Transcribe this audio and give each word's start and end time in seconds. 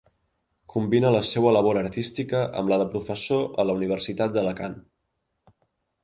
Combina 0.75 1.09
la 1.15 1.19
seua 1.31 1.51
labor 1.57 1.79
artística 1.81 2.41
amb 2.61 2.73
la 2.73 2.79
de 2.83 2.87
professor 2.93 3.43
a 3.65 3.67
la 3.71 3.75
Universitat 3.81 4.33
d'Alacant. 4.39 4.79